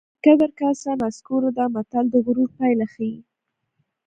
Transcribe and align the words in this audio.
د 0.03 0.03
کبر 0.23 0.49
کاسه 0.59 0.91
نسکوره 1.01 1.51
ده 1.57 1.65
متل 1.75 2.05
د 2.11 2.15
غرور 2.25 2.49
پایله 2.57 2.85
ښيي 2.93 3.17